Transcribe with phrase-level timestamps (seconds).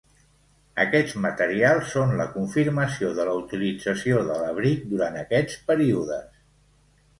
[0.83, 6.45] Aquests materials són la confirmació de la utilització de l'abric durant aquests períodes.